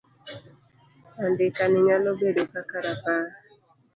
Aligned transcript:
Andika 1.23 1.63
ni 1.67 1.79
nyalo 1.87 2.09
bedo 2.19 2.43
kaka 2.53 2.77
rapar 2.85 3.25